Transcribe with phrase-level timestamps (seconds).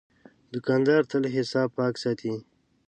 [0.53, 2.33] دوکاندار تل حساب پاک ساتي.